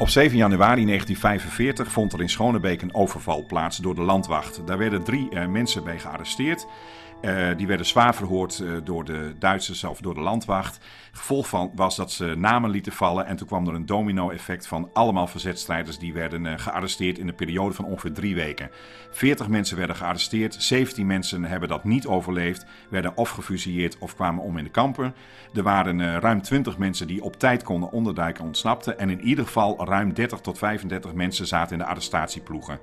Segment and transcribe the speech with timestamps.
[0.00, 4.66] Op 7 januari 1945 vond er in Schonebeek een overval plaats door de landwacht.
[4.66, 6.66] Daar werden drie uh, mensen bij gearresteerd.
[7.22, 10.80] Uh, die werden zwaar verhoord uh, door de Duitsers of door de landwacht.
[11.12, 14.90] Gevolg van was dat ze namen lieten vallen en toen kwam er een domino-effect van
[14.92, 18.70] allemaal verzetstrijders die werden uh, gearresteerd in een periode van ongeveer drie weken.
[19.10, 24.44] 40 mensen werden gearresteerd, 17 mensen hebben dat niet overleefd, werden of gefusilleerd of kwamen
[24.44, 25.14] om in de kampen.
[25.54, 29.44] Er waren ruim 20 mensen die op tijd konden onderduiken en ontsnapten en in ieder
[29.44, 32.78] geval ruim 30 tot 35 mensen zaten in de arrestatieploegen.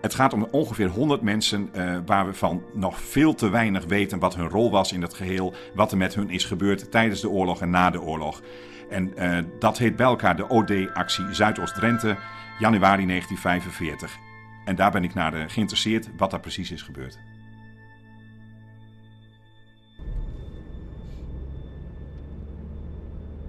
[0.00, 4.18] Het gaat om ongeveer 100 mensen uh, waar we van nog veel te weinig weten
[4.18, 7.28] wat hun rol was in het geheel, wat er met hun is gebeurd tijdens de
[7.28, 8.42] oorlog en na de oorlog.
[8.90, 12.16] En uh, dat heet bij elkaar de OD-actie Zuidoost-Drenthe,
[12.58, 14.16] januari 1945.
[14.64, 17.18] En daar ben ik naar uh, geïnteresseerd wat daar precies is gebeurd.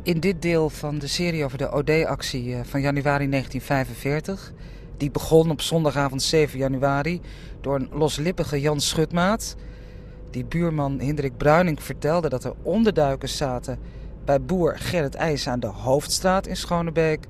[0.03, 4.53] In dit deel van de serie over de OD-actie van januari 1945
[5.01, 7.21] die begon op zondagavond 7 januari
[7.61, 9.55] door een loslippige Jan Schutmaat.
[10.29, 13.79] Die buurman Hendrik Bruining vertelde dat er onderduikers zaten
[14.25, 17.25] bij boer Gerrit IJs aan de Hoofdstraat in Schonebeek.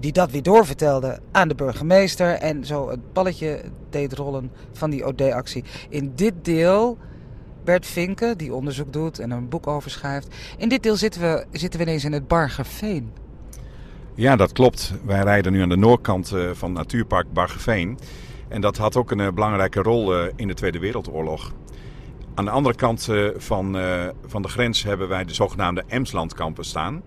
[0.00, 5.06] Die dat weer doorvertelde aan de burgemeester en zo het balletje deed rollen van die
[5.06, 5.64] OD-actie.
[5.88, 6.98] In dit deel
[7.64, 10.34] Bert Vinken, die onderzoek doet en een boek over schrijft.
[10.56, 13.12] In dit deel zitten we, zitten we ineens in het Bargerveen.
[14.14, 14.92] Ja, dat klopt.
[15.04, 17.98] Wij rijden nu aan de noordkant van Natuurpark Bargeveen.
[18.48, 21.52] En dat had ook een belangrijke rol in de Tweede Wereldoorlog.
[22.34, 23.78] Aan de andere kant van,
[24.26, 27.02] van de grens hebben wij de zogenaamde Emslandkampen staan.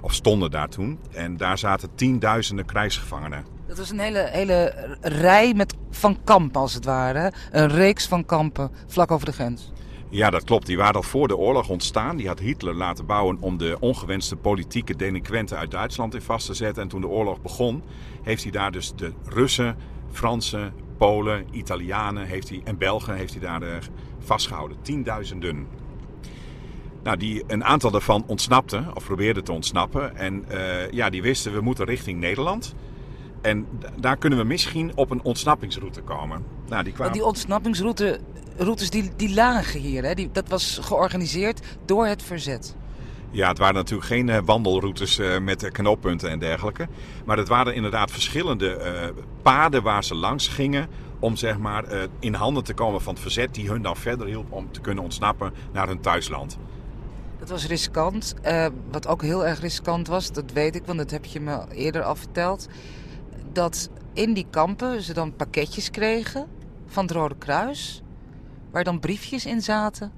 [0.00, 0.98] Of stonden daar toen.
[1.12, 3.44] En daar zaten tienduizenden krijgsgevangenen.
[3.66, 7.32] Dat was een hele, hele rij met, van kampen als het ware.
[7.50, 9.72] Een reeks van kampen vlak over de grens.
[10.12, 10.66] Ja, dat klopt.
[10.66, 12.16] Die waren al voor de oorlog ontstaan.
[12.16, 16.54] Die had Hitler laten bouwen om de ongewenste politieke delinquenten uit Duitsland in vast te
[16.54, 16.82] zetten.
[16.82, 17.82] En toen de oorlog begon,
[18.22, 19.76] heeft hij daar dus de Russen,
[20.10, 23.68] Fransen, Polen, Italianen heeft hij, en Belgen heeft hij daar uh,
[24.18, 24.76] vastgehouden.
[24.82, 25.66] Tienduizenden.
[27.02, 30.16] Nou, die, een aantal daarvan ontsnapten, of probeerden te ontsnappen.
[30.16, 32.74] En uh, ja, die wisten, we moeten richting Nederland.
[33.42, 33.66] En
[34.00, 36.44] daar kunnen we misschien op een ontsnappingsroute komen.
[36.68, 37.12] Nou, die, kwamen...
[37.12, 38.20] die ontsnappingsroute
[38.56, 40.04] routes die, die lagen hier.
[40.04, 40.14] Hè?
[40.14, 42.76] Die, dat was georganiseerd door het verzet.
[43.30, 46.88] Ja, het waren natuurlijk geen uh, wandelroutes uh, met knooppunten en dergelijke.
[47.24, 50.88] Maar het waren inderdaad verschillende paden waar ze langs gingen.
[51.18, 51.84] Om zeg maar
[52.18, 55.04] in handen te komen van het verzet die hun dan verder hielp om te kunnen
[55.04, 56.58] ontsnappen naar hun thuisland.
[57.38, 58.34] Dat was riskant.
[58.90, 62.02] wat ook heel erg riskant was, dat weet ik, want dat heb je me eerder
[62.02, 62.68] al verteld.
[63.52, 66.46] Dat in die kampen ze dan pakketjes kregen
[66.86, 68.01] van het Rode Kruis
[68.72, 70.12] waar dan briefjes in zaten.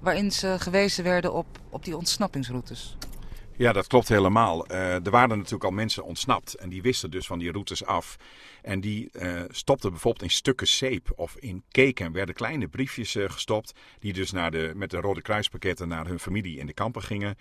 [0.00, 2.96] Waarin ze gewezen werden op, op die ontsnappingsroutes.
[3.56, 4.70] Ja, dat klopt helemaal.
[4.70, 8.16] Uh, er waren natuurlijk al mensen ontsnapt en die wisten dus van die routes af.
[8.62, 13.30] En die uh, stopten bijvoorbeeld in stukken zeep of in keken werden kleine briefjes uh,
[13.30, 13.72] gestopt.
[13.98, 17.38] Die dus naar de, met de Rode Kruispakketten naar hun familie in de kampen gingen.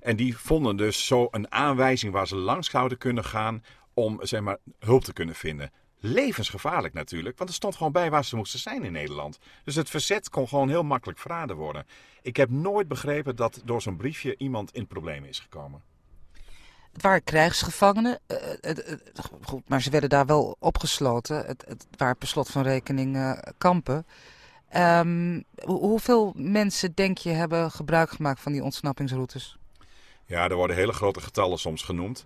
[0.00, 4.40] En die vonden dus zo een aanwijzing waar ze langs zouden kunnen gaan om zeg
[4.40, 5.70] maar, hulp te kunnen vinden
[6.00, 7.38] levensgevaarlijk natuurlijk.
[7.38, 9.38] Want er stond gewoon bij waar ze moesten zijn in Nederland.
[9.64, 11.86] Dus het verzet kon gewoon heel makkelijk verraden worden.
[12.22, 15.82] Ik heb nooit begrepen dat door zo'n briefje iemand in problemen is gekomen.
[16.92, 18.36] Het waren krijgsgevangenen, uh,
[18.76, 18.96] uh,
[19.42, 21.46] goed, maar ze werden daar wel opgesloten.
[21.46, 24.06] Het, het waren per slot van rekening kampen.
[24.76, 29.58] Um, hoeveel mensen, denk je, hebben gebruik gemaakt van die ontsnappingsroutes?
[30.26, 32.24] Ja, er worden hele grote getallen soms genoemd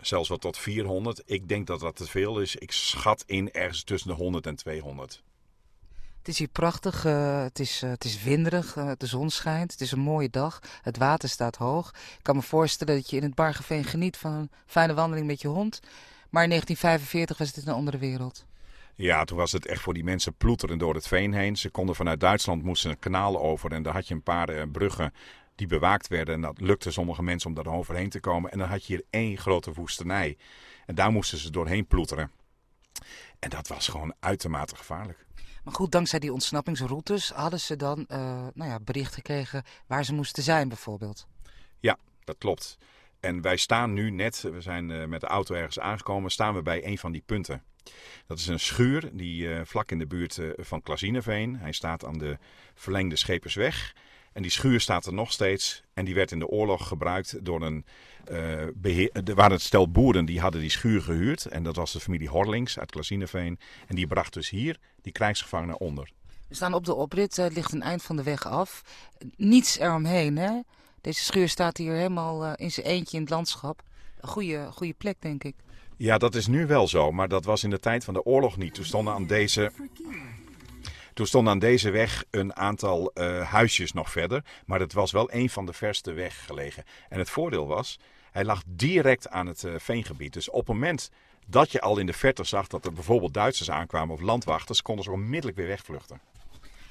[0.00, 1.22] zelfs wel tot 400.
[1.24, 2.56] Ik denk dat dat te veel is.
[2.56, 5.22] Ik schat in ergens tussen de 100 en 200.
[6.18, 9.72] Het is hier prachtig, uh, het, is, uh, het is winderig, uh, de zon schijnt,
[9.72, 11.90] het is een mooie dag, het water staat hoog.
[11.90, 15.40] Ik kan me voorstellen dat je in het Bargeveen geniet van een fijne wandeling met
[15.40, 15.80] je hond.
[16.30, 18.46] Maar in 1945 was het een andere wereld.
[18.94, 21.56] Ja, toen was het echt voor die mensen ploeteren door het veen heen.
[21.56, 25.12] Ze konden vanuit Duitsland moesten een kanaal over en daar had je een paar bruggen
[25.58, 26.34] die bewaakt werden.
[26.34, 28.50] En dat lukte sommige mensen om daar overheen te komen.
[28.50, 30.36] En dan had je hier één grote woestenij.
[30.86, 32.30] En daar moesten ze doorheen ploeteren.
[33.38, 35.26] En dat was gewoon uitermate gevaarlijk.
[35.64, 38.18] Maar goed, dankzij die ontsnappingsroutes hadden ze dan uh,
[38.54, 41.26] nou ja, bericht gekregen waar ze moesten zijn bijvoorbeeld.
[41.80, 42.78] Ja, dat klopt.
[43.20, 46.62] En wij staan nu net, we zijn uh, met de auto ergens aangekomen, staan we
[46.62, 47.62] bij een van die punten.
[48.26, 51.56] Dat is een schuur die uh, vlak in de buurt van Klazineveen.
[51.56, 52.38] Hij staat aan de
[52.74, 53.94] verlengde Schepersweg.
[54.38, 55.82] En die schuur staat er nog steeds.
[55.94, 57.84] En die werd in de oorlog gebruikt door een
[58.30, 59.10] uh, beheer.
[59.12, 61.46] Er waren het stel boeren die hadden die schuur gehuurd.
[61.46, 63.58] En dat was de familie Horlings uit Klazineveen.
[63.86, 66.10] En die bracht dus hier die krijgsgevangenen onder.
[66.48, 68.82] We staan op de oprit, het ligt een eind van de weg af.
[69.36, 70.60] Niets eromheen, hè?
[71.00, 73.82] Deze schuur staat hier helemaal uh, in zijn eentje in het landschap.
[74.20, 75.54] Een goede, goede plek, denk ik.
[75.96, 78.56] Ja, dat is nu wel zo, maar dat was in de tijd van de oorlog
[78.56, 78.74] niet.
[78.74, 79.72] Toen stonden aan deze,
[81.18, 85.32] toen stonden aan deze weg een aantal uh, huisjes nog verder, maar het was wel
[85.32, 86.84] een van de verste weg gelegen.
[87.08, 87.98] En het voordeel was,
[88.30, 90.32] hij lag direct aan het uh, veengebied.
[90.32, 91.10] Dus op het moment
[91.46, 95.04] dat je al in de verte zag dat er bijvoorbeeld Duitsers aankwamen of landwachters, konden
[95.04, 96.20] ze onmiddellijk weer wegvluchten.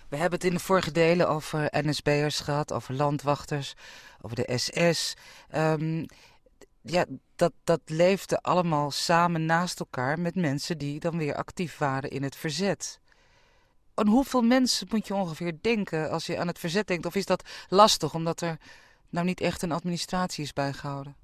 [0.10, 3.74] We hebben het in de vorige delen over NSB'ers gehad, over landwachters,
[4.22, 5.14] over de SS.
[5.56, 6.06] Um,
[6.82, 12.10] ja, dat, dat leefde allemaal samen naast elkaar met mensen die dan weer actief waren
[12.10, 13.00] in het verzet.
[14.00, 17.06] Aan hoeveel mensen moet je ongeveer denken als je aan het verzet denkt?
[17.06, 18.58] Of is dat lastig omdat er
[19.10, 21.16] nou niet echt een administratie is bijgehouden?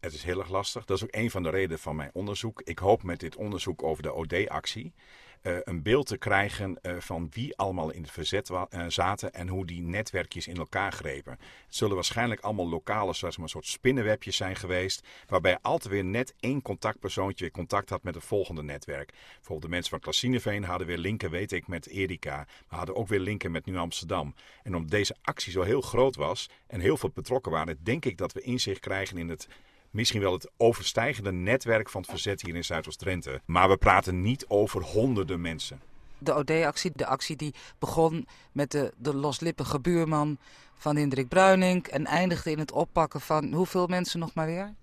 [0.00, 0.84] Het is heel erg lastig.
[0.84, 2.62] Dat is ook een van de redenen van mijn onderzoek.
[2.62, 4.92] Ik hoop met dit onderzoek over de OD-actie
[5.42, 9.48] uh, een beeld te krijgen uh, van wie allemaal in het verzet uh, zaten en
[9.48, 11.32] hoe die netwerkjes in elkaar grepen.
[11.32, 16.34] Het zullen waarschijnlijk allemaal lokale zoals een soort spinnenwebjes zijn geweest, waarbij altijd weer net
[16.40, 19.12] één contactpersoontje weer contact had met het volgende netwerk.
[19.34, 22.36] Bijvoorbeeld de mensen van Klassineveen hadden weer linken, weet ik, met Erika,
[22.68, 24.34] maar hadden ook weer linken met Nieuw Amsterdam.
[24.62, 28.18] En omdat deze actie zo heel groot was en heel veel betrokken waren, denk ik
[28.18, 29.48] dat we inzicht krijgen in het
[29.90, 33.40] misschien wel het overstijgende netwerk van het verzet hier in Zuidoost-Drenthe.
[33.44, 35.80] Maar we praten niet over honderden mensen.
[36.18, 40.38] De OD-actie, de actie die begon met de, de loslippige buurman
[40.74, 44.74] van Hendrik Bruining en eindigde in het oppakken van hoeveel mensen nog maar weer?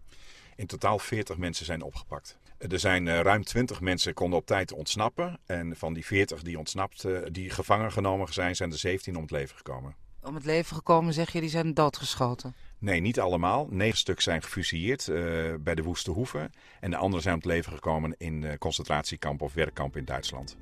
[0.56, 2.38] In totaal 40 mensen zijn opgepakt.
[2.58, 5.40] Er zijn uh, ruim 20 mensen konden op tijd ontsnappen.
[5.46, 9.22] En van die 40 die ontsnapt, uh, die gevangen genomen zijn, zijn er 17 om
[9.22, 9.96] het leven gekomen.
[10.28, 12.56] Om het leven gekomen zeg je, die zijn doodgeschoten?
[12.80, 13.68] Nee, niet allemaal.
[13.70, 16.52] Negen stuks zijn gefusilleerd uh, bij de Woeste Hoeven.
[16.80, 20.58] En de anderen zijn om het leven gekomen in uh, concentratiekampen of werkkampen in Duitsland.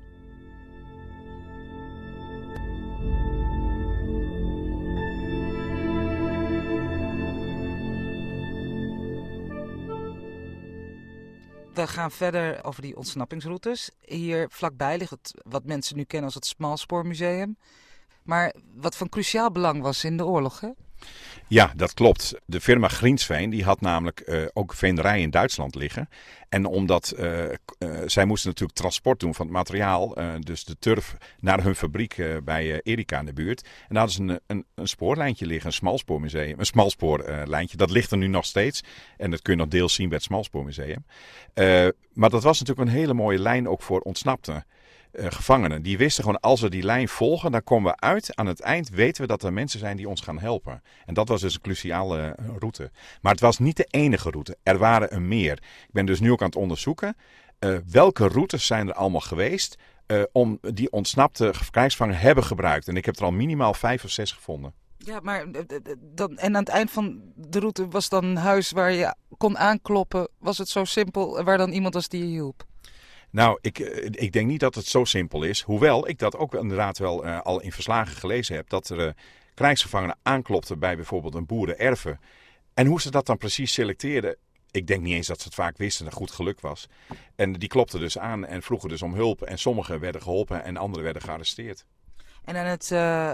[11.74, 13.90] We gaan verder over die ontsnappingsroutes.
[14.00, 17.56] Hier vlakbij ligt het, wat mensen nu kennen als het Smalspoormuseum.
[18.26, 20.68] Maar wat van cruciaal belang was in de oorlog, hè?
[21.48, 22.34] Ja, dat klopt.
[22.46, 26.08] De firma Griensveen die had namelijk uh, ook veenderij in Duitsland liggen.
[26.48, 27.48] En omdat uh, uh,
[28.06, 32.80] zij moesten natuurlijk transport doen van het materiaal, dus de turf, naar hun fabriek bij
[32.82, 33.62] Erika in de buurt.
[33.62, 37.76] En daar hadden ze een, een, een spoorlijntje liggen, een smalspoormuseum, een smalspoorlijntje.
[37.76, 38.82] dat ligt er nu nog steeds
[39.16, 41.04] en dat kun je nog deels zien bij het smalspoormuseum.
[42.12, 44.64] maar dat was natuurlijk een hele mooie lijn ook voor ontsnapten.
[45.18, 45.82] Uh, gevangenen.
[45.82, 48.36] Die wisten gewoon, als we die lijn volgen, dan komen we uit.
[48.36, 50.82] Aan het eind weten we dat er mensen zijn die ons gaan helpen.
[51.04, 52.90] En dat was dus een cruciale uh, route.
[53.20, 54.56] Maar het was niet de enige route.
[54.62, 55.52] Er waren er meer.
[55.52, 57.16] Ik ben dus nu ook aan het onderzoeken.
[57.60, 59.78] Uh, welke routes zijn er allemaal geweest
[60.32, 62.88] om die ontsnapte krijgsvangers hebben gebruikt?
[62.88, 64.72] En ik heb er al minimaal vijf of zes gevonden.
[64.96, 65.46] Ja, maar
[66.00, 69.58] dan, en aan het eind van de route was dan een huis waar je kon
[69.58, 70.28] aankloppen.
[70.38, 72.64] Was het zo simpel, waar dan iemand was die je hielp?
[73.36, 73.78] Nou, ik,
[74.10, 75.60] ik denk niet dat het zo simpel is.
[75.62, 78.68] Hoewel ik dat ook inderdaad wel uh, al in verslagen gelezen heb.
[78.68, 79.12] Dat er uh,
[79.54, 82.20] krijgsgevangenen aanklopten bij bijvoorbeeld een boerenerven.
[82.74, 84.36] En hoe ze dat dan precies selecteerden.
[84.70, 86.88] Ik denk niet eens dat ze het vaak wisten dat goed geluk was.
[87.34, 89.42] En die klopten dus aan en vroegen dus om hulp.
[89.42, 91.84] En sommigen werden geholpen en anderen werden gearresteerd.
[92.44, 93.32] En aan het uh,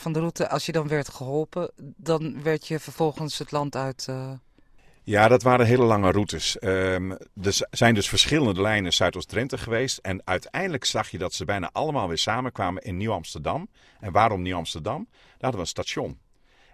[0.00, 4.08] van de route, als je dan werd geholpen, dan werd je vervolgens het land uit
[5.04, 6.56] ja, dat waren hele lange routes.
[6.60, 7.10] Um,
[7.42, 9.98] er zijn dus verschillende lijnen Zuidoost-Drenthe geweest.
[9.98, 13.68] En uiteindelijk zag je dat ze bijna allemaal weer samenkwamen in Nieuw-Amsterdam.
[14.00, 15.06] En waarom Nieuw-Amsterdam?
[15.10, 16.18] Daar hadden we een station.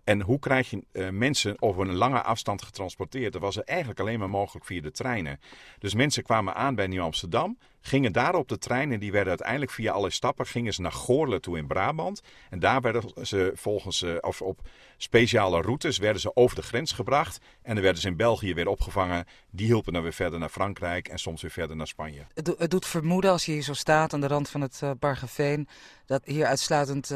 [0.04, 3.32] En hoe krijg je uh, mensen over een lange afstand getransporteerd?
[3.32, 5.40] Dat was eigenlijk alleen maar mogelijk via de treinen.
[5.78, 9.70] Dus mensen kwamen aan bij Nieuw-Amsterdam, gingen daar op de trein en die werden uiteindelijk
[9.70, 12.22] via alle stappen gingen ze naar Goorle toe in Brabant.
[12.50, 14.60] En daar werden ze volgens, uh, of op
[14.96, 17.40] speciale routes, werden ze over de grens gebracht.
[17.62, 19.26] En dan werden ze in België weer opgevangen.
[19.50, 22.26] Die hielpen dan weer verder naar Frankrijk en soms weer verder naar Spanje.
[22.34, 24.90] Het, het doet vermoeden als je hier zo staat aan de rand van het uh,
[24.98, 25.68] Bargeveen,
[26.06, 27.10] dat hier uitsluitend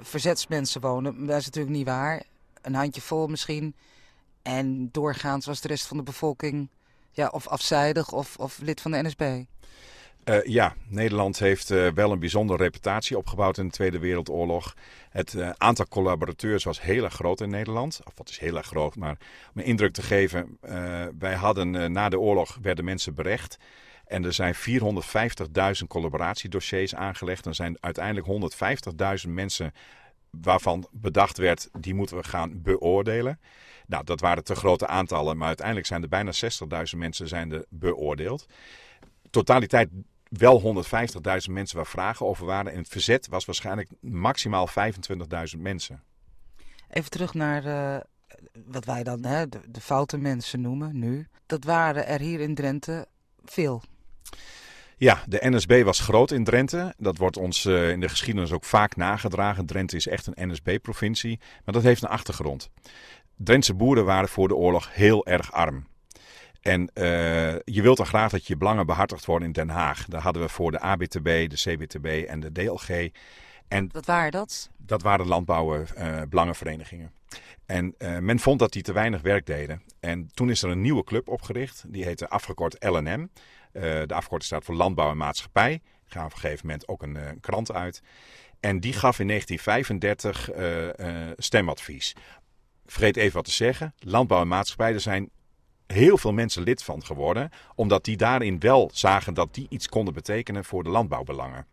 [0.00, 1.26] verzetsmensen wonen.
[1.26, 2.22] Dat is natuurlijk niet waar.
[2.62, 3.74] Een handjevol misschien.
[4.42, 6.68] En doorgaans was de rest van de bevolking
[7.10, 9.42] ja, of afzijdig of, of lid van de NSB.
[10.24, 14.74] Uh, ja, Nederland heeft uh, wel een bijzondere reputatie opgebouwd in de Tweede Wereldoorlog.
[15.10, 18.00] Het uh, aantal collaborateurs was heel erg groot in Nederland.
[18.04, 19.16] Of wat is heel erg groot, maar
[19.54, 20.58] om een indruk te geven.
[21.18, 23.58] wij hadden na de oorlog werden mensen berecht.
[24.10, 27.46] En er zijn 450.000 collaboratiedossiers aangelegd.
[27.46, 28.54] Er zijn uiteindelijk
[29.24, 29.72] 150.000 mensen
[30.30, 33.40] waarvan bedacht werd, die moeten we gaan beoordelen.
[33.86, 36.32] Nou, dat waren te grote aantallen, maar uiteindelijk zijn er bijna
[36.92, 38.46] 60.000 mensen zijn er beoordeeld.
[39.30, 39.88] Totaliteit
[40.28, 42.72] wel 150.000 mensen waar vragen over waren.
[42.72, 44.68] En het verzet was waarschijnlijk maximaal
[45.54, 46.02] 25.000 mensen.
[46.88, 48.00] Even terug naar uh,
[48.66, 52.54] wat wij dan hè, de, de foute mensen noemen nu, dat waren er hier in
[52.54, 53.06] Drenthe
[53.44, 53.82] veel.
[54.96, 56.94] Ja, de NSB was groot in Drenthe.
[56.98, 59.66] Dat wordt ons uh, in de geschiedenis ook vaak nagedragen.
[59.66, 62.70] Drenthe is echt een NSB-provincie, maar dat heeft een achtergrond.
[63.36, 65.86] Drentse boeren waren voor de oorlog heel erg arm.
[66.60, 67.04] En uh,
[67.64, 70.04] je wilt dan graag dat je belangen behartigd worden in Den Haag.
[70.04, 73.10] Daar hadden we voor de ABTB, de CBTB en de DLG.
[73.68, 74.70] En wat waren dat?
[74.76, 77.12] Dat waren landbouwbelangenverenigingen.
[77.12, 79.82] Uh, en uh, men vond dat die te weinig werk deden.
[80.00, 81.84] En toen is er een nieuwe club opgericht.
[81.86, 83.30] Die heette afgekort LNM.
[83.72, 85.80] De afkorting staat voor Landbouw en Maatschappij.
[86.06, 88.02] Gaan op een gegeven moment ook een, een krant uit.
[88.60, 90.50] En die gaf in 1935
[91.36, 92.14] stemadvies.
[92.86, 93.94] Vergeet even wat te zeggen.
[93.98, 95.30] Landbouw en Maatschappij, er zijn
[95.86, 97.50] heel veel mensen lid van geworden.
[97.74, 101.66] Omdat die daarin wel zagen dat die iets konden betekenen voor de landbouwbelangen.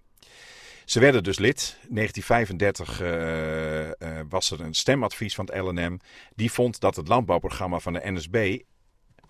[0.85, 1.77] Ze werden dus lid.
[1.87, 5.99] In 1935 uh, uh, was er een stemadvies van het LNM.
[6.35, 8.59] Die vond dat het landbouwprogramma van de NSB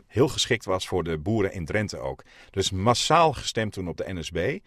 [0.07, 2.23] heel geschikt was voor de boeren in Drenthe ook.
[2.51, 4.59] Dus massaal gestemd toen op de NSB.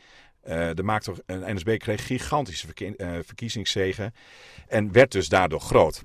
[0.49, 4.15] Uh, de maakte, een NSB kreeg gigantische uh, verkiezingszegen
[4.69, 6.03] en werd dus daardoor groot.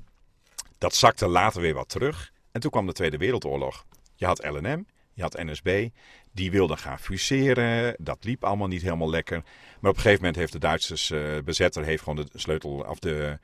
[0.78, 2.32] Dat zakte later weer wat terug.
[2.52, 3.86] En toen kwam de Tweede Wereldoorlog.
[4.16, 5.90] Je had LNM, je had NSB.
[6.32, 7.96] Die wilden gaan fuseren.
[7.98, 9.42] Dat liep allemaal niet helemaal lekker.
[9.80, 13.00] Maar op een gegeven moment heeft de Duitsers uh, bezetter heeft gewoon de sleutel of
[13.00, 13.40] de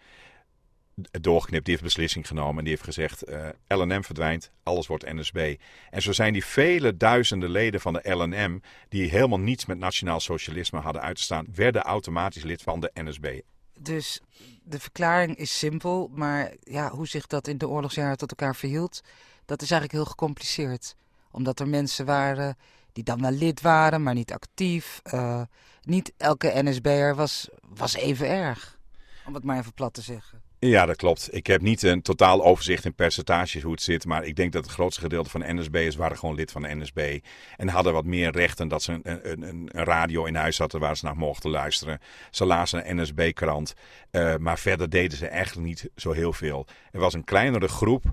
[0.96, 1.66] doorgeknipt.
[1.66, 5.56] Die heeft beslissing genomen en die heeft gezegd: uh, LNM verdwijnt, alles wordt NSB.
[5.90, 10.20] En zo zijn die vele duizenden leden van de LNM die helemaal niets met nationaal
[10.20, 13.40] socialisme hadden uitgestaan, werden automatisch lid van de NSB.
[13.80, 14.22] Dus
[14.64, 19.02] de verklaring is simpel, maar ja, hoe zich dat in de oorlogsjaren tot elkaar verhield,
[19.46, 20.96] dat is eigenlijk heel gecompliceerd.
[21.32, 22.58] Omdat er mensen waren
[22.92, 25.02] die dan wel lid waren, maar niet actief.
[25.14, 25.42] Uh,
[25.82, 28.80] niet elke NSB'er was, was even erg,
[29.26, 30.42] om het maar even plat te zeggen.
[30.66, 31.28] Ja, dat klopt.
[31.32, 34.06] Ik heb niet een totaal overzicht in percentages hoe het zit.
[34.06, 36.76] Maar ik denk dat het grootste gedeelte van de NSB'ers waren gewoon lid van de
[36.76, 37.20] NSB.
[37.58, 40.98] En hadden wat meer rechten dat ze een, een, een radio in huis hadden waar
[40.98, 42.00] ze naar mochten luisteren.
[42.32, 43.74] Ze lazen een NSB-krant.
[44.12, 46.66] Uh, maar verder deden ze eigenlijk niet zo heel veel.
[46.92, 48.04] Er was een kleinere groep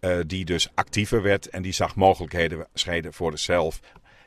[0.00, 3.80] uh, die dus actiever werd en die zag mogelijkheden scheiden voor zichzelf.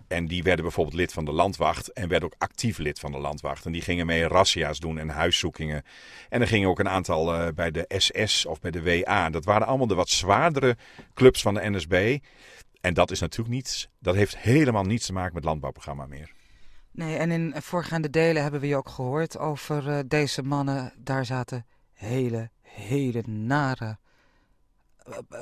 [0.09, 3.17] En die werden bijvoorbeeld lid van de landwacht en werden ook actief lid van de
[3.17, 3.65] landwacht.
[3.65, 5.83] En die gingen mee razzia's doen en huiszoekingen.
[6.29, 9.29] En er gingen ook een aantal uh, bij de SS of bij de WA.
[9.29, 10.77] Dat waren allemaal de wat zwaardere
[11.13, 12.17] clubs van de NSB.
[12.81, 13.89] En dat is natuurlijk niets.
[13.99, 16.31] Dat heeft helemaal niets te maken met landbouwprogramma meer.
[16.91, 20.93] Nee, en in voorgaande delen hebben we je ook gehoord over uh, deze mannen.
[20.97, 23.97] Daar zaten hele, hele nare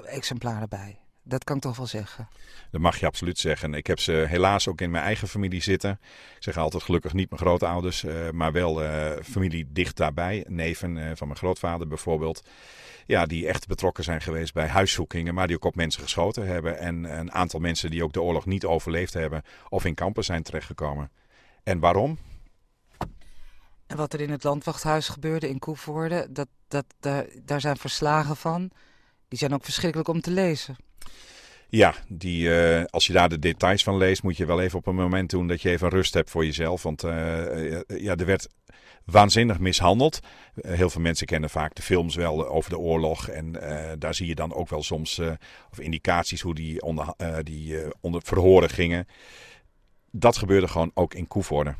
[0.05, 0.99] exemplaren bij.
[1.27, 2.27] Dat kan ik toch wel zeggen.
[2.71, 3.73] Dat mag je absoluut zeggen.
[3.73, 5.99] Ik heb ze helaas ook in mijn eigen familie zitten.
[6.35, 10.45] Ik zeg altijd gelukkig niet mijn grootouders, uh, maar wel uh, familie dicht daarbij.
[10.47, 12.47] Neven uh, van mijn grootvader bijvoorbeeld.
[13.05, 16.79] Ja, die echt betrokken zijn geweest bij huiszoekingen, maar die ook op mensen geschoten hebben.
[16.79, 20.43] En een aantal mensen die ook de oorlog niet overleefd hebben of in kampen zijn
[20.43, 21.11] terechtgekomen.
[21.63, 22.17] En waarom?
[23.87, 28.35] En wat er in het landwachthuis gebeurde in Koevoorde, dat, dat, daar, daar zijn verslagen
[28.35, 28.71] van.
[29.27, 30.75] Die zijn ook verschrikkelijk om te lezen.
[31.69, 34.87] Ja, die, uh, als je daar de details van leest, moet je wel even op
[34.87, 36.83] een moment doen dat je even rust hebt voor jezelf.
[36.83, 37.11] Want uh,
[37.87, 38.47] ja, er werd
[39.05, 40.19] waanzinnig mishandeld.
[40.61, 43.27] Heel veel mensen kennen vaak de films wel over de oorlog.
[43.27, 43.51] En
[43.99, 45.21] daar zie je dan ook wel soms
[45.71, 49.07] of indicaties hoe die onder, die, onder verhoren gingen.
[50.11, 51.75] Dat gebeurde gewoon ook in Koevoorde.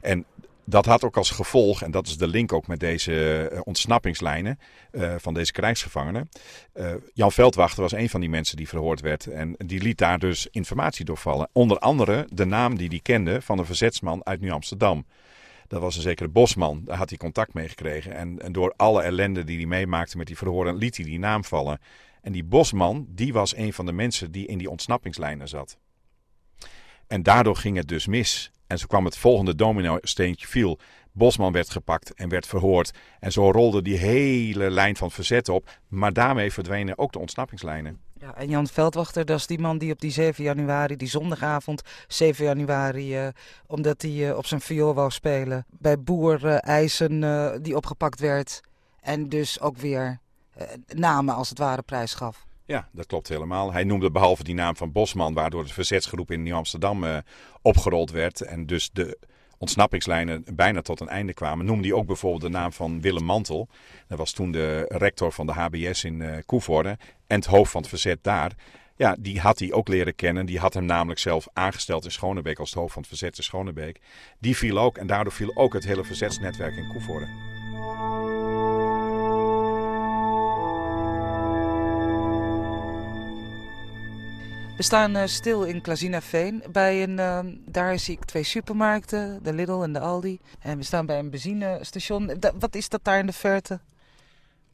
[0.00, 0.24] En
[0.68, 4.58] dat had ook als gevolg, en dat is de link ook met deze uh, ontsnappingslijnen
[4.92, 6.28] uh, van deze krijgsgevangenen.
[6.74, 9.26] Uh, Jan Veldwachter was een van die mensen die verhoord werd.
[9.26, 11.48] En die liet daar dus informatie doorvallen.
[11.52, 15.06] Onder andere de naam die hij kende van een verzetsman uit Nieuw-Amsterdam.
[15.68, 16.82] Dat was een zekere Bosman.
[16.84, 18.14] Daar had hij contact mee gekregen.
[18.14, 21.44] En, en door alle ellende die hij meemaakte met die verhoren, liet hij die naam
[21.44, 21.80] vallen.
[22.22, 25.78] En die Bosman, die was een van de mensen die in die ontsnappingslijnen zat.
[27.06, 28.50] En daardoor ging het dus mis.
[28.66, 30.78] En zo kwam het volgende domino-steentje viel.
[31.12, 32.90] Bosman werd gepakt en werd verhoord.
[33.20, 35.68] En zo rolde die hele lijn van verzet op.
[35.88, 38.00] Maar daarmee verdwenen ook de ontsnappingslijnen.
[38.20, 41.82] Ja, en Jan Veldwachter, dat is die man die op die 7 januari, die zondagavond
[42.08, 43.28] 7 januari, uh,
[43.66, 48.60] omdat hij uh, op zijn viool wou spelen, bij Boer uh, Eisen die opgepakt werd.
[49.00, 50.18] En dus ook weer
[50.86, 52.45] namen als het ware prijs gaf.
[52.66, 53.72] Ja, dat klopt helemaal.
[53.72, 57.16] Hij noemde behalve die naam van Bosman, waardoor de verzetsgroep in Nieuw-Amsterdam uh,
[57.62, 58.40] opgerold werd.
[58.40, 59.18] En dus de
[59.58, 61.66] ontsnappingslijnen bijna tot een einde kwamen.
[61.66, 63.68] Noemde hij ook bijvoorbeeld de naam van Willem Mantel.
[64.08, 66.36] Dat was toen de rector van de HBS in uh,
[67.26, 68.52] en het hoofd van het verzet daar.
[68.96, 70.46] Ja, die had hij ook leren kennen.
[70.46, 73.44] Die had hem namelijk zelf aangesteld in Schonebeek als het hoofd van het verzet in
[73.44, 74.00] Schonebeek.
[74.38, 77.26] Die viel ook en daardoor viel ook het hele verzetsnetwerk in Koevoorde.
[84.76, 86.62] We staan uh, stil in Klazinaveen.
[86.72, 90.40] Bij een, uh, daar zie ik twee supermarkten, de Lidl en de Aldi.
[90.60, 92.26] En we staan bij een benzinestation.
[92.38, 93.80] Da wat is dat daar in de verte?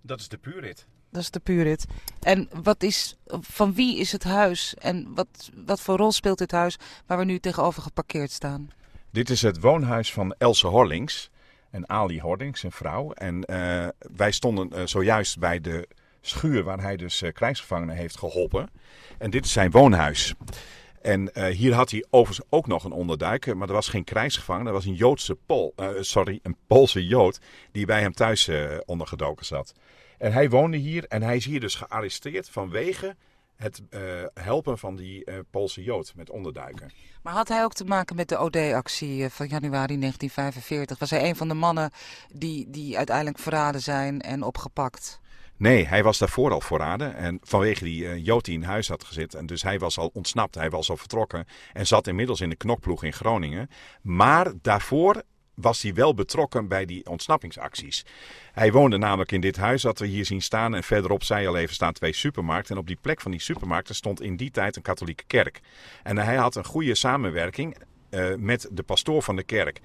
[0.01, 0.87] Dat is de Purit.
[1.11, 1.85] Dat is de Purit.
[2.21, 4.75] En wat is, van wie is het huis?
[4.75, 8.71] En wat, wat voor rol speelt dit huis waar we nu tegenover geparkeerd staan?
[9.11, 11.31] Dit is het woonhuis van Else Horlings.
[11.71, 13.13] En Ali Horlings, zijn vrouw.
[13.13, 15.89] En uh, wij stonden zojuist bij de
[16.23, 18.71] schuur waar hij dus krijgsgevangenen heeft geholpen.
[19.19, 20.35] En dit is zijn woonhuis.
[21.03, 24.67] En uh, hier had hij overigens ook nog een onderduik, maar er was geen krijgsgevangen.
[24.67, 27.41] Er was een Joodse Pol, sorry, een Poolse Jood
[27.73, 28.51] die bij hem thuis
[28.85, 29.75] ondergedoken zat.
[30.19, 33.17] En hij woonde hier en hij is hier dus gearresteerd vanwege
[33.57, 33.83] het
[34.35, 36.91] helpen van die Poolse Jood met onderduiken.
[37.23, 40.99] Maar had hij ook te maken met de OD-actie van januari 1945?
[40.99, 41.91] Was hij een van de mannen
[42.35, 45.21] die, die uiteindelijk verraden zijn en opgepakt?
[45.57, 47.17] Nee, hij was daarvoor al voorraden.
[47.17, 49.39] En vanwege die uh, Jood die in huis had gezeten.
[49.39, 51.47] En dus hij was al ontsnapt, hij was al vertrokken.
[51.73, 53.69] En zat inmiddels in de knokploeg in Groningen.
[54.03, 55.23] Maar daarvoor
[55.55, 58.05] was hij wel betrokken bij die ontsnappingsacties.
[58.53, 60.75] Hij woonde namelijk in dit huis dat we hier zien staan.
[60.75, 62.75] En verderop, zei al even, staan twee supermarkten.
[62.75, 65.61] En op die plek van die supermarkten stond in die tijd een katholieke kerk.
[66.03, 67.77] En hij had een goede samenwerking
[68.11, 69.81] uh, met de pastoor van de kerk.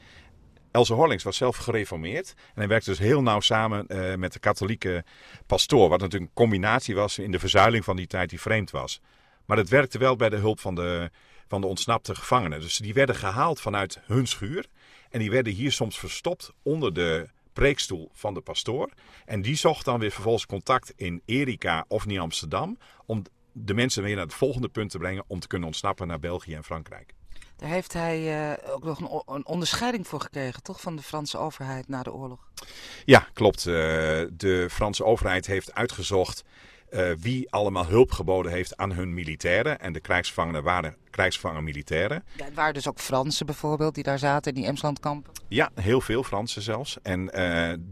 [0.71, 2.33] Else Horlings was zelf gereformeerd.
[2.37, 5.03] En hij werkte dus heel nauw samen uh, met de katholieke
[5.45, 5.89] pastoor.
[5.89, 9.01] Wat natuurlijk een combinatie was in de verzuiling van die tijd die vreemd was.
[9.45, 11.11] Maar het werkte wel bij de hulp van de,
[11.47, 12.61] van de ontsnapte gevangenen.
[12.61, 14.65] Dus die werden gehaald vanuit hun schuur.
[15.09, 18.89] En die werden hier soms verstopt onder de preekstoel van de pastoor.
[19.25, 22.77] En die zocht dan weer vervolgens contact in Erika of Nieuw Amsterdam.
[23.05, 26.19] Om de mensen weer naar het volgende punt te brengen om te kunnen ontsnappen naar
[26.19, 27.13] België en Frankrijk.
[27.57, 30.81] Daar heeft hij uh, ook nog een, een, onderscheiding voor gekregen, toch?
[30.81, 32.39] Van de Franse overheid na de oorlog.
[33.05, 33.65] Ja, klopt.
[33.65, 33.73] Uh,
[34.31, 36.43] de Franse overheid heeft uitgezocht
[36.89, 39.79] uh, wie allemaal hulp geboden heeft aan hun militairen.
[39.79, 42.23] En de krijgsgevangenen waren krijgsgevangen militairen.
[42.35, 45.31] Ja, het waren dus ook Fransen bijvoorbeeld die daar zaten in die Emslandkampen?
[45.47, 46.97] Ja, heel veel Fransen zelfs.
[47.01, 47.25] En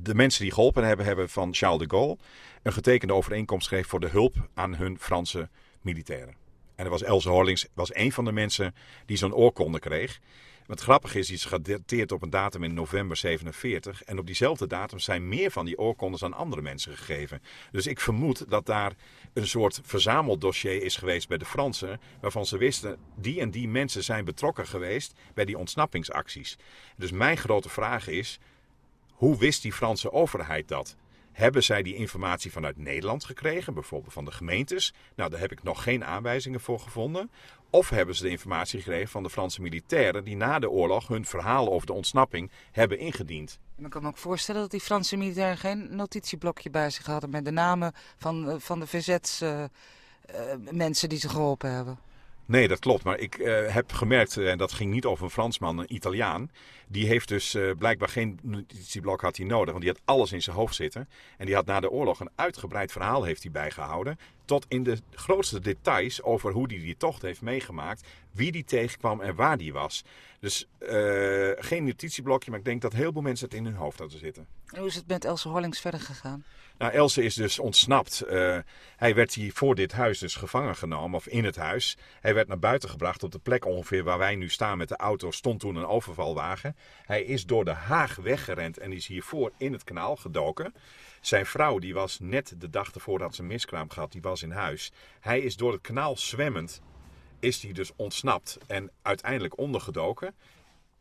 [0.04, 2.18] de mensen die geholpen hebben, hebben van Charles de Gaulle
[2.63, 5.50] een getekende overeenkomst gegeven voor de hulp aan hun Franse
[5.82, 6.45] militairen.
[6.76, 10.20] En er was Horlings, was een van de mensen die zo'n oorkonde kreeg.
[10.66, 14.04] Wat grappig is, die is gedateerd op een datum in november 47.
[14.04, 17.42] En op diezelfde datum zijn meer van die oorkondes aan andere mensen gegeven.
[17.72, 18.94] Dus ik vermoed dat daar
[19.34, 22.00] een soort verzameldossier is geweest bij de Fransen.
[22.22, 26.58] Waarvan ze wisten, die en die mensen zijn betrokken geweest bij die ontsnappingsacties.
[26.98, 28.40] Dus mijn grote vraag is,
[29.12, 30.96] hoe wist die Franse overheid dat?
[31.36, 34.93] Hebben zij die informatie vanuit Nederland gekregen, bijvoorbeeld van de gemeentes?
[35.15, 37.30] Nou, daar heb ik nog geen aanwijzingen voor gevonden.
[37.69, 41.26] Of hebben ze de informatie gekregen van de Franse militairen die na de oorlog hun
[41.26, 43.60] verhaal over de ontsnapping hebben ingediend?
[43.78, 47.45] ik kan me ook voorstellen dat die Franse militairen geen notitieblokje bij zich hadden met
[47.45, 49.69] de namen van, eh, van de verzetsmensen
[50.74, 52.00] uh, uh, die ze geholpen hebben.
[52.45, 53.04] Nee, dat klopt.
[53.04, 56.52] Maar ik uh, heb gemerkt, en dat ging niet over een Fransman, een Italiaan.
[56.88, 60.41] Die heeft dus uh, blijkbaar geen notitieblok had hij nodig, want die had alles in
[60.41, 61.10] zijn hoofd zitten.
[61.38, 64.19] En die had na de oorlog een uitgebreid verhaal heeft hij bijgehouden.
[64.45, 68.08] Tot in de grootste details over hoe hij die tocht heeft meegemaakt.
[68.32, 70.04] Wie die tegenkwam en waar die was.
[70.39, 74.00] Dus uh, geen notitieblokje, maar ik denk dat heel veel mensen het in hun hoofd
[74.00, 74.48] hadden zitten.
[74.65, 76.43] En hoe is het met Else Horlings verder gegaan?
[76.78, 78.24] Nou, Else is dus ontsnapt.
[78.30, 78.58] Uh,
[78.98, 81.98] hij werd hier voor dit huis dus gevangen genomen, of in het huis.
[82.21, 84.95] Hij werd naar buiten gebracht op de plek ongeveer waar wij nu staan met de
[84.95, 85.32] auto.
[85.32, 86.75] Stond toen een overvalwagen.
[87.06, 90.74] Hij is door de Haag weggerend en is hiervoor in het kanaal gedoken.
[91.22, 94.44] Zijn vrouw, die was net de dag ervoor dat ze een miskraam gehad, die was
[94.44, 94.92] in huis.
[95.20, 96.82] Hij is door het kanaal zwemmend,
[97.40, 100.36] is hij dus ontsnapt en uiteindelijk ondergedoken.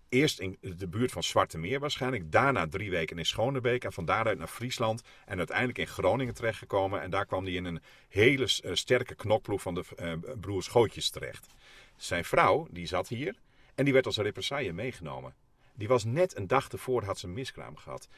[0.08, 2.32] Eerst in de buurt van Zwarte Meer waarschijnlijk.
[2.32, 3.84] Daarna drie weken in Schonebeek.
[3.84, 5.02] En van daaruit naar Friesland.
[5.26, 7.02] En uiteindelijk in Groningen terechtgekomen.
[7.02, 11.46] En daar kwam hij in een hele sterke knokploeg van de uh, broers Gootjes terecht.
[11.96, 13.34] Zijn vrouw, die zat hier.
[13.74, 15.34] En die werd als represaille meegenomen.
[15.74, 18.08] Die was net een dag ervoor, had ze een miskraam gehad.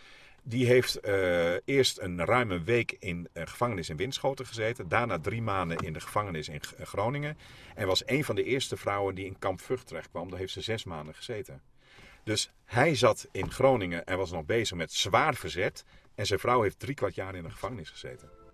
[0.42, 4.88] Die heeft uh, eerst een ruime week in uh, gevangenis in Winschoten gezeten.
[4.88, 7.38] Daarna drie maanden in de gevangenis in Groningen.
[7.74, 10.30] En was een van de eerste vrouwen die in kamp Vught terecht kwam.
[10.30, 11.62] Daar heeft ze zes maanden gezeten.
[12.24, 15.84] Dus hij zat in Groningen en was nog bezig met zwaar verzet.
[16.14, 18.45] En zijn vrouw heeft drie kwart jaar in de gevangenis gezeten.